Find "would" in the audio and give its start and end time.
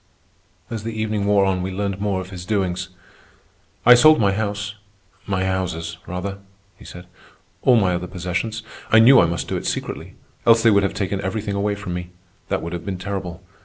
10.71-10.81, 12.63-12.73